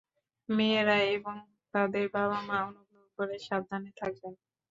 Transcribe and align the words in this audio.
মেয়েরা 0.49 0.97
এবং 1.15 1.35
তাদের 1.73 2.05
বাবা-মা, 2.15 2.57
অনুগ্রহ 2.69 3.05
করে 3.17 3.35
সাবধানে 3.47 3.91
থাকবেন। 3.99 4.33